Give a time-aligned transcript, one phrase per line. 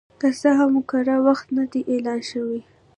[0.21, 2.61] که څه هم کره وخت نه دی اعلان شوی